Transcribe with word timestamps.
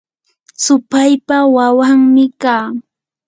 supaypa 0.63 1.37
wawanmi 1.55 2.25
kaa. 2.41 2.67